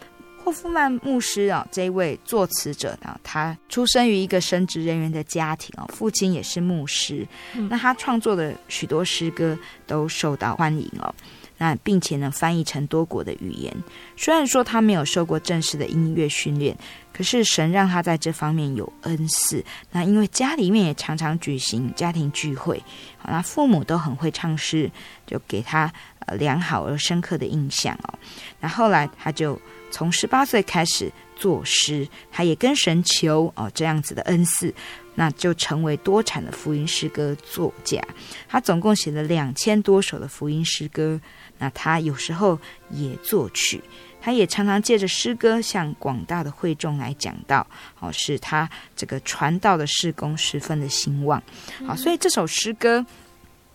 [0.45, 7.27] 霍夫曼牧师啊，这一位作词者呢，他出生于一个神职人员的家庭哦，父亲也是牧师。
[7.69, 9.57] 那他创作的许多诗歌
[9.87, 11.15] 都受到欢迎哦。
[11.59, 13.73] 那并且呢，翻译成多国的语言。
[14.17, 16.77] 虽然说他没有受过正式的音乐训练，
[17.13, 19.65] 可是神让他在这方面有恩赐。
[19.93, 22.83] 那因为家里面也常常举行家庭聚会，
[23.25, 24.91] 那父母都很会唱诗，
[25.25, 25.93] 就给他
[26.39, 28.15] 良好而深刻的印象哦。
[28.61, 29.61] 那后来他就
[29.91, 34.75] 从十八岁开始作诗，他也跟神求哦这样子的恩赐，
[35.15, 38.01] 那就成为多产的福音诗歌作家。
[38.49, 41.21] 他总共写了两千多首的福音诗歌。
[41.59, 42.59] 那他有时候
[42.91, 43.81] 也作曲，
[44.21, 47.65] 他也常常借着诗歌向广大的会众来讲道，
[47.95, 51.41] 好，使他这个传道的事工十分的兴旺。
[51.87, 53.07] 好，所以这首诗歌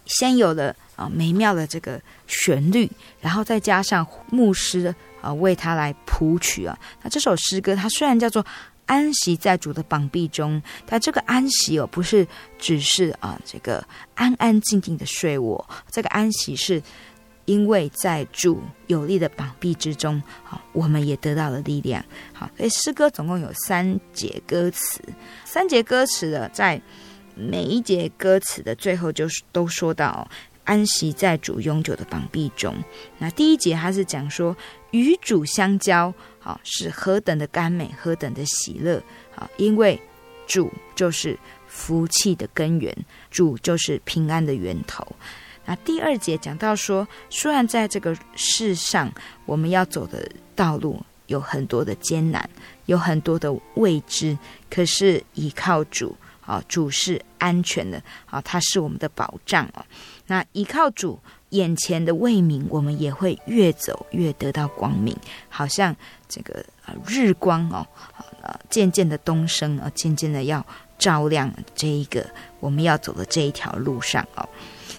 [0.06, 2.92] 先有了啊美妙的这个旋律，
[3.22, 6.78] 然后再加上牧师啊为他来谱曲啊。
[7.02, 8.46] 那这首诗歌它虽然叫做
[8.86, 12.28] 安息在主的膀臂中，但这个安息哦不是
[12.60, 13.82] 只是啊这个
[14.16, 16.84] 安安静静的睡卧，这个安息是。
[17.48, 22.04] 因为在主有力的膀臂之中，好，我们也得到了力量。
[22.34, 25.00] 好，所以诗歌总共有三节歌词，
[25.46, 26.82] 三节歌词的在
[27.36, 30.30] 每一节歌词的最后，就是都说到
[30.68, 32.76] 安息在主永久的膀臂中。
[33.18, 34.56] 那第一节他是讲说
[34.92, 39.02] 与主相交，好，是何等的甘美，何等的喜乐。
[39.34, 40.00] 啊，因为
[40.46, 41.38] 主就是
[41.68, 42.96] 福气的根源，
[43.32, 45.08] 主就是平安的源头。
[45.66, 49.12] 那第二节讲到说，虽然在这个世上
[49.46, 52.50] 我们要走的道路有很多的艰难，
[52.88, 54.38] 有很多的未知，
[54.70, 59.86] 可是依靠主啊，主是安全的啊，他是我们的保障啊。
[60.28, 61.20] 那依靠主，
[61.50, 65.16] 眼前的未明，我们也会越走越得到光明，
[65.50, 65.96] 好像
[66.28, 66.64] 这个
[67.06, 67.88] 日光哦，
[68.42, 70.66] 呃，渐渐的东升啊，渐渐的要
[71.00, 72.26] 照亮这一个
[72.60, 74.48] 我们要走的这一条路上哦。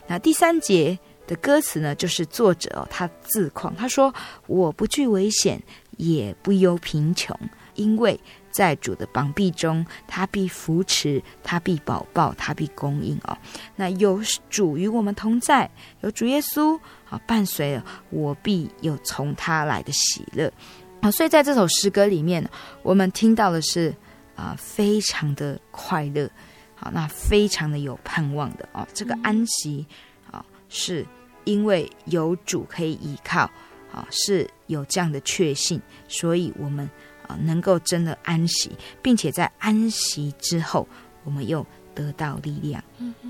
[0.07, 4.13] 那第三节的歌词呢，就是作者哦，他自况他说
[4.49, 5.63] ：“我不惧危险，
[5.99, 7.39] 也不忧贫穷，
[7.75, 8.19] 因为
[8.59, 13.39] 在主的膀臂中，他必扶持，他必保抱，他必供应哦。
[13.77, 16.77] 那有主与我们同在，有主耶稣
[17.09, 20.53] 啊伴随了我，必有从他来的喜乐
[21.01, 21.09] 啊。
[21.09, 22.45] 所以在这首诗歌里面，
[22.83, 23.95] 我们听到的是
[24.35, 26.29] 啊，非常的快乐，
[26.75, 28.85] 好，那非常的有盼望的哦。
[28.93, 29.87] 这个安息
[30.33, 31.07] 啊，是
[31.45, 33.49] 因为有主可以依靠
[33.93, 36.91] 啊，是有这样的确信，所以我们。
[37.29, 40.89] 啊，能够真的安息，并且在安息之后，
[41.23, 41.65] 我们又
[41.95, 42.83] 得到力量。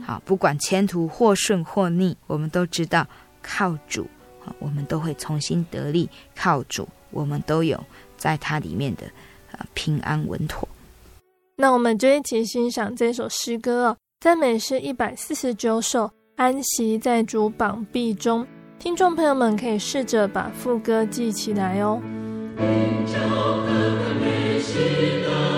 [0.06, 3.06] 好，不管前途或顺或逆，我们都知道
[3.42, 4.06] 靠主，
[4.58, 6.08] 我们都会重新得力。
[6.34, 7.78] 靠主，我们都有
[8.16, 9.02] 在它里面的
[9.74, 10.66] 平安稳妥。
[11.56, 16.04] 那我们就一起欣赏这首诗歌哦，赞美诗一百四十九首
[16.36, 18.44] 《安息在主膀臂中》。
[18.78, 22.00] 听众朋友们可以试着把副歌记起来哦。
[24.58, 25.57] 계시다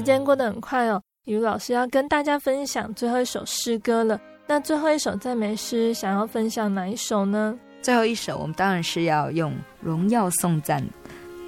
[0.00, 4.18] 时间过得很快哦，雨老师要跟大家分享最后一首诗歌了。
[4.46, 7.54] 那最后一首赞美诗，想要分享哪一首呢？
[7.82, 10.82] 最后一首，我们当然是要用荣耀颂赞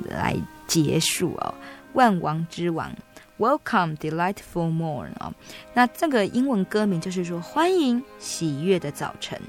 [0.05, 0.37] 来
[0.67, 1.55] 结束哦。
[1.95, 2.95] 万王之王
[3.39, 5.33] ，Welcome delightful morn 哦。
[5.73, 9.41] 那这个英文歌名就是说欢迎喜悦的早晨。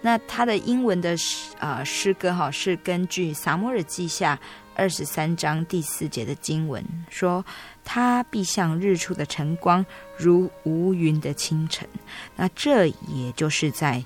[0.00, 4.38] 那它的英文的诗啊诗歌哈是根据撒母耳记下
[4.76, 7.44] 二十三章第四节的经文说。
[7.88, 9.86] 他必像日出的晨光，
[10.18, 11.88] 如无云的清晨。
[12.34, 14.04] 那这也就是在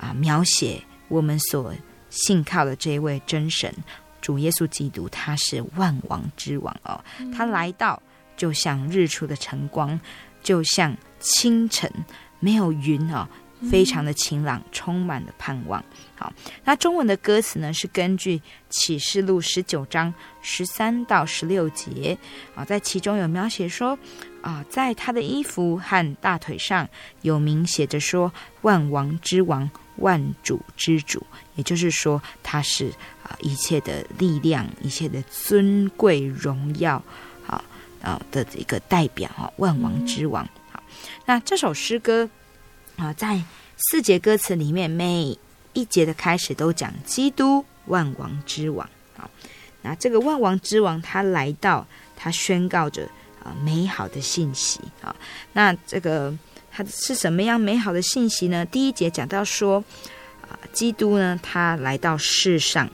[0.00, 1.72] 啊描写我们所
[2.10, 3.72] 信靠的这一位真神
[4.20, 7.00] 主耶稣基督，他是万王之王哦。
[7.32, 8.02] 他来到
[8.36, 10.00] 就像日出的晨光，
[10.42, 11.88] 就像清晨
[12.40, 13.28] 没有云哦。
[13.70, 15.80] 非常的晴朗，充满了盼望。
[16.22, 22.16] 好，那中文的歌词呢，是根据启示录十九章十三到十六节
[22.54, 23.98] 啊，在其中有描写说
[24.40, 26.88] 啊，在他的衣服和大腿上
[27.22, 32.92] 有名写着说“万王之王，万主之主”，也就是说他是
[33.24, 37.02] 啊一切的力量，一切的尊贵荣耀，
[37.44, 37.64] 好
[38.00, 40.48] 啊的一个代表啊，万王之王。
[40.70, 40.80] 好，
[41.26, 42.30] 那这首诗歌。
[42.96, 43.42] 啊，在
[43.78, 45.36] 四节歌词里面，每
[45.72, 48.88] 一节的开始都讲基督万王之王。
[49.16, 49.30] 好，
[49.82, 53.08] 那这个万王之王他来到，他宣告着
[53.42, 54.80] 啊美好的信息。
[55.00, 55.14] 啊，
[55.52, 56.36] 那这个
[56.70, 58.64] 他是什么样美好的信息呢？
[58.66, 59.82] 第一节讲到说
[60.42, 62.88] 啊，基督呢，他来到世上，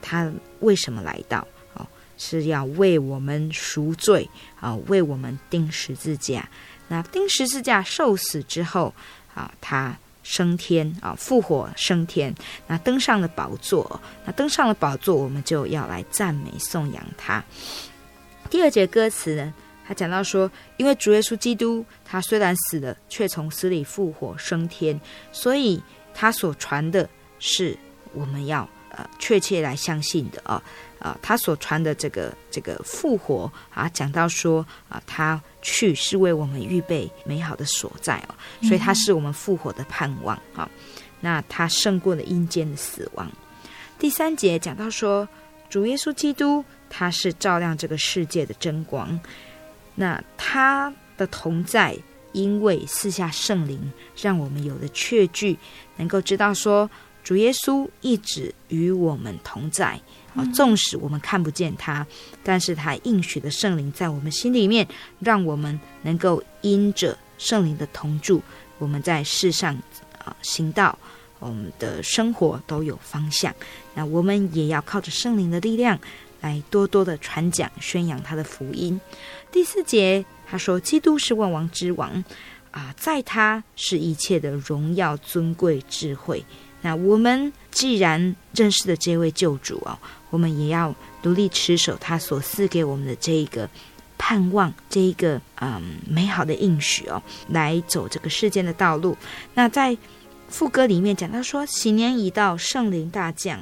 [0.00, 1.46] 他为什么来到？
[1.74, 4.28] 哦，是要为我们赎罪
[4.60, 6.48] 啊，为我们钉十字架。
[6.88, 8.94] 那钉十字架受死之后。
[9.32, 9.96] 啊，他
[10.30, 12.32] 升天啊，复活升天，
[12.68, 17.42] 那登上了宝座，那登上了宝座，我们就要来赞美颂扬他。
[18.48, 19.52] 第二节歌词呢，
[19.84, 25.00] 他讲到说，因为主耶稣基督，他虽然死了，却从死里复活升天，
[25.32, 25.82] 所以
[26.14, 27.10] 他所传的
[27.40, 27.76] 是
[28.12, 30.62] 我们要呃确切来相信的啊
[31.00, 40.70] 啊，他所传的这个这个复活啊，讲到说啊，他去是为我们预备美好的所在哦，所以他是我们复活的盼望啊。
[41.20, 43.30] 那他胜过了阴间的死亡。
[43.98, 45.26] 第三节讲到说，
[45.68, 49.18] 主耶稣基督他是照亮这个世界的真光，
[49.94, 51.96] 那他的同在，
[52.32, 55.58] 因为四下圣灵，让我们有了确据，
[55.96, 56.88] 能够知道说，
[57.22, 60.00] 主耶稣一直与我们同在。
[60.34, 62.06] 啊，纵使我们看不见他，
[62.42, 64.86] 但是他应许的圣灵在我们心里面，
[65.18, 68.42] 让我们能够因着圣灵的同住，
[68.78, 69.74] 我们在世上
[70.18, 70.96] 啊行道，
[71.38, 73.54] 我们的生活都有方向。
[73.94, 75.98] 那我们也要靠着圣灵的力量，
[76.40, 79.00] 来多多的传讲、宣扬他的福音。
[79.50, 82.24] 第四节他说：“基督是万王之王，
[82.70, 86.44] 啊，在他是一切的荣耀、尊贵、智慧。”
[86.82, 89.98] 那我们既然认识了这位救主哦，
[90.30, 93.68] 我们也要努力持守他所赐给我们的这一个
[94.18, 99.16] 盼望，这一个嗯美好的应许哦，来走这个世间的道路。
[99.54, 99.96] 那在
[100.48, 103.60] 副歌里面讲到说，喜年已到，圣灵大降。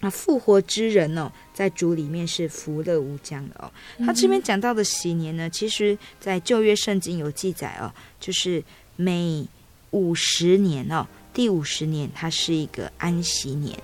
[0.00, 3.72] 那复活之人哦，在主里面是福乐无疆的哦。
[4.04, 7.90] 他这边讲到的喜年呢，其实在旧约圣经有记载哦，
[8.20, 8.62] 就是
[8.96, 9.46] 每
[9.92, 11.06] 五十年哦。
[11.36, 13.78] 第五十年，它是一个安息年，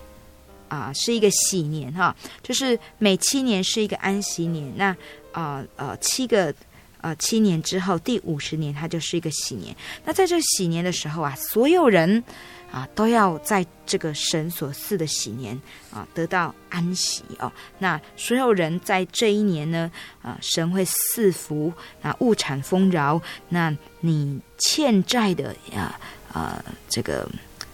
[0.69, 4.73] 啊，是一个喜年哈，就是每七年是一个安息年。
[4.75, 4.97] 那
[5.33, 6.55] 啊呃七个
[7.03, 9.77] 呃七年之后，第五十年它就是一个喜年。
[10.03, 12.25] 那在这喜年的时候啊，所有人
[12.71, 17.53] 啊都要在这个神所赐的喜年啊得到安息哦。
[17.79, 19.93] 那所有人在这一年呢，
[20.23, 26.01] 啊神会赐福啊物产丰饶，那你欠债的呀。
[26.33, 27.29] 啊、呃，这个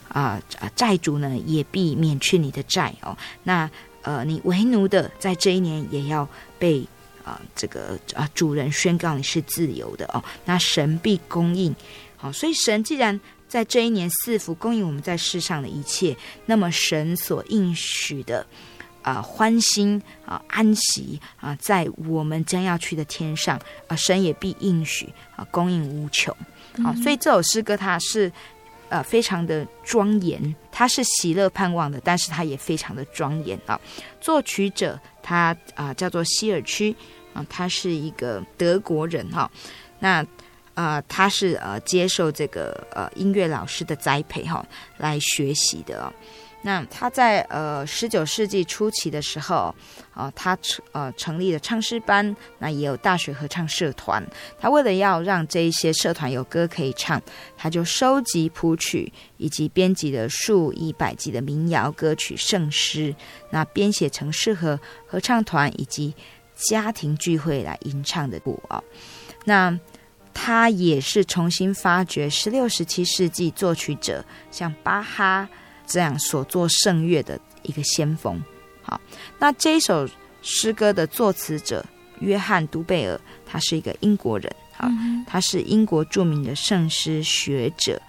[0.09, 3.17] 啊啊，债主呢也必免去你的债哦。
[3.45, 3.71] 那
[4.03, 6.29] 呃，你为奴的，在这一年也要
[6.59, 6.87] 被
[7.25, 10.25] 啊、这个啊、主人宣告你是自由的哦。
[10.45, 11.75] 那神必供应，
[12.17, 18.47] 好、哦，所以神既然在这一年赐福供应我们在世上的一切，那么神所应许的
[19.03, 26.35] 啊、欢心啊、安息啊、在我们将要去的天上啊、神也必应许啊、供应无穷。
[26.83, 28.31] 好，所以这首诗歌它是，
[28.89, 33.81] 呃，非常的庄严，它是喜乐盼望的，但是它也非常的庄严啊。
[34.21, 36.95] 作曲者他啊、叫做希尔区
[37.35, 39.51] 啊，他是一个德国人哈、
[39.99, 40.25] 那
[40.75, 44.65] 啊，他是呃接受这个呃音乐老师的栽培哈、
[44.97, 46.13] 来学习的、哦。
[46.61, 49.73] 那他在呃十九世纪初期的时候，
[50.13, 50.59] 啊，他
[50.91, 54.23] 呃成立了唱诗班，那也有大学合唱社团。
[54.59, 57.23] 他为了要让这一些社团有歌可以唱，
[57.57, 63.15] 他就收集谱曲以及编辑了数以百计的民谣歌曲圣诗，
[63.51, 66.13] 那编写成适合合唱团以及
[66.55, 68.83] 家庭聚会来吟唱的谱啊。
[69.45, 69.79] 那
[70.35, 75.49] 他也是重新发掘十六、十七世纪作曲者，像巴哈。
[75.89, 78.41] 这样所作圣乐的一个先锋，
[78.83, 79.01] 好，
[79.39, 80.07] 那这一首
[80.43, 81.85] 诗歌的作词者
[82.21, 84.87] 约翰·都贝尔，他是一个英国人，好，
[85.27, 88.01] 他是英国著名的圣诗学者。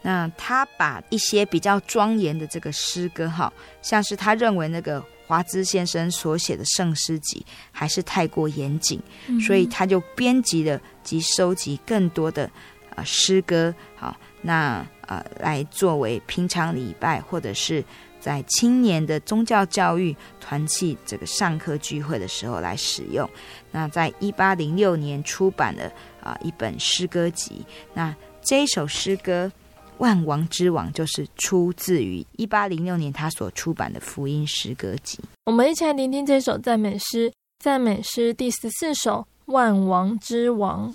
[0.00, 9.02] 那他把一些比较庄严的这个诗歌，哈，像是他认为那个华兹先生所写的圣诗集还是太过严谨，
[9.44, 12.48] 所以他就编辑了及收集更多的
[12.94, 14.86] 呃诗歌，好，那。
[15.08, 17.84] 呃，来作为平常礼拜或者是
[18.20, 23.28] 在青年的宗教教育团契这个上课聚会的时候来使用。
[23.70, 29.46] 那在一八零六年出版的啊、一本诗歌集，那这一首诗歌
[29.98, 35.18] 《万王之王》就是出自于一八零六年他所出版的福音诗歌集。
[35.44, 40.90] 我们一起来聆听这首赞美诗，赞美诗第十四首《万王之王》。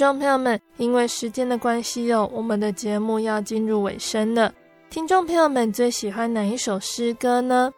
[0.00, 4.50] 众朋友们，因为时间的关系哦，我们的节目要进入尾声了。
[4.88, 7.70] 听众朋友们最喜欢哪一首诗歌呢？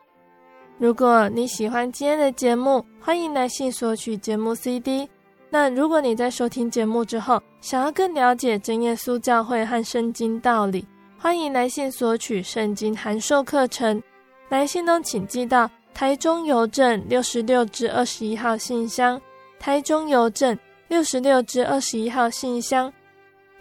[0.79, 5.09] 如果你喜欢今天的节目，欢迎来信索取节目 CD。
[5.51, 10.87] 那如果你在收听节目之后，想要更了解真耶稣教会和圣经道理，
[11.19, 14.01] 欢迎来信索取圣经函授课程。
[14.49, 19.21] 来信呢，请寄到台中邮政六十六至二十一号信箱，
[19.59, 20.57] 台中邮政。
[20.93, 22.93] 六十六至二十一号信箱，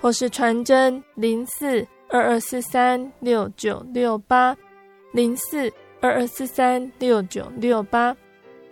[0.01, 4.53] 或是传真零四二二四三六九六八
[5.13, 5.71] 零四
[6.01, 8.13] 二二四三六九六八。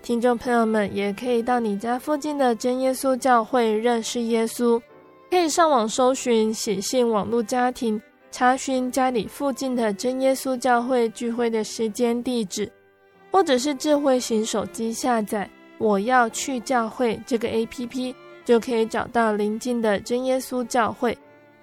[0.01, 4.77] 听众朋友们也可以到你家附近的真耶稣教会认识耶稣，
[5.29, 12.69] 可以上网搜寻写信网络家庭，查询家里附近的真耶稣教会聚会的时间地址，
[13.31, 15.49] 或者是智慧型手机下载
[15.79, 18.13] “我要去教会”这个 APP。
[18.49, 21.15] 就可以找到邻近的真耶稣教会，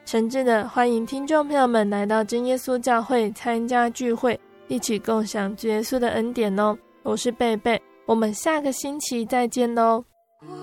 [0.04, 6.78] 诚挚的欢迎听众朋友们来到真耶稣教会参加聚会，一起共享耶稣的恩典哦。
[7.02, 10.04] 我是贝贝，我们下个星期再见喽。
[10.42, 10.54] 我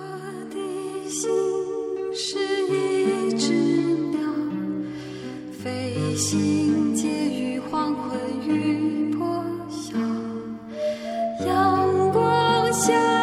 [0.50, 1.30] 的心
[2.14, 3.52] 是一只
[4.12, 4.22] 鸟，
[5.62, 8.18] 飞行介于黄昏
[8.48, 9.98] 与破晓，
[11.46, 13.23] 阳光下。